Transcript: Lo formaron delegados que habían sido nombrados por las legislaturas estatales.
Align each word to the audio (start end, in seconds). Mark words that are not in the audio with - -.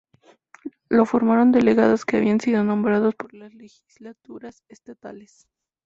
Lo 0.89 1.05
formaron 1.05 1.51
delegados 1.51 2.05
que 2.05 2.17
habían 2.17 2.39
sido 2.39 2.63
nombrados 2.63 3.13
por 3.13 3.35
las 3.35 3.53
legislaturas 3.53 4.63
estatales. 4.67 5.47